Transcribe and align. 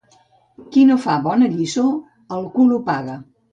Qui 0.75 0.85
no 0.91 0.97
fa 1.03 1.17
bona 1.27 1.51
lliçó, 1.53 1.85
el 2.39 2.51
cul 2.59 2.77
ho 2.79 2.83
paga. 2.91 3.23